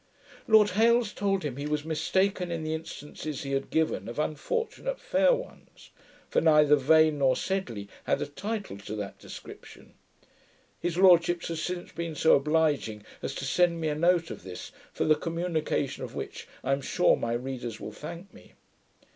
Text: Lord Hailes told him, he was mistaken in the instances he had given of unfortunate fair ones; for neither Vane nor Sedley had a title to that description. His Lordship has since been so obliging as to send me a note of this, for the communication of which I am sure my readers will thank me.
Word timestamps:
Lord 0.47 0.71
Hailes 0.71 1.13
told 1.13 1.43
him, 1.45 1.57
he 1.57 1.67
was 1.67 1.85
mistaken 1.85 2.49
in 2.49 2.63
the 2.63 2.73
instances 2.73 3.43
he 3.43 3.51
had 3.51 3.69
given 3.69 4.09
of 4.09 4.17
unfortunate 4.17 4.99
fair 4.99 5.31
ones; 5.31 5.91
for 6.27 6.41
neither 6.41 6.75
Vane 6.75 7.19
nor 7.19 7.35
Sedley 7.35 7.87
had 8.05 8.19
a 8.19 8.25
title 8.25 8.79
to 8.79 8.95
that 8.95 9.19
description. 9.19 9.93
His 10.79 10.97
Lordship 10.97 11.43
has 11.45 11.61
since 11.61 11.91
been 11.91 12.15
so 12.15 12.33
obliging 12.35 13.03
as 13.21 13.35
to 13.35 13.45
send 13.45 13.79
me 13.79 13.89
a 13.89 13.95
note 13.95 14.31
of 14.31 14.41
this, 14.41 14.71
for 14.91 15.05
the 15.05 15.13
communication 15.13 16.03
of 16.03 16.15
which 16.15 16.47
I 16.63 16.71
am 16.71 16.81
sure 16.81 17.15
my 17.15 17.33
readers 17.33 17.79
will 17.79 17.91
thank 17.93 18.33
me. 18.33 18.53